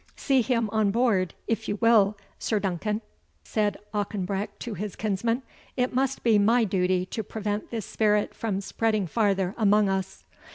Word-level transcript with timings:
"See 0.15 0.41
him 0.41 0.67
on 0.71 0.89
board, 0.89 1.35
if 1.45 1.67
you 1.67 1.75
will, 1.79 2.17
Sir 2.39 2.59
Duncan," 2.59 3.01
said 3.43 3.77
Auchenbreck 3.93 4.57
to 4.57 4.73
his 4.73 4.95
kinsman; 4.95 5.43
"It 5.77 5.93
must 5.93 6.23
be 6.23 6.39
my 6.39 6.63
duty 6.63 7.05
to 7.05 7.23
prevent 7.23 7.69
this 7.69 7.85
spirit 7.85 8.33
from 8.33 8.61
spreading 8.61 9.05
farther 9.05 9.53
among 9.59 9.89
us." 9.89 10.23